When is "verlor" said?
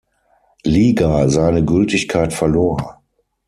2.33-3.03